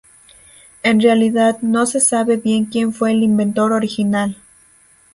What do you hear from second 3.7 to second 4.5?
original.